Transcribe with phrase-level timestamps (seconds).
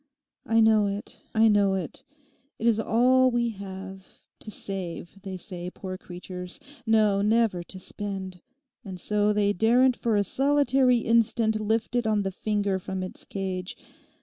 [0.47, 2.01] I know it, I know it;
[2.57, 6.59] it is all we have—"to save," they say, poor creatures.
[6.87, 8.41] No, never to spend,
[8.83, 13.25] and so they daren't for a solitary instant lift it on the finger from its
[13.25, 13.77] cage.